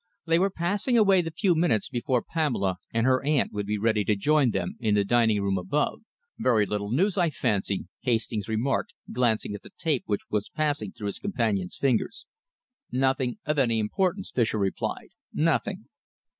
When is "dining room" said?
5.05-5.59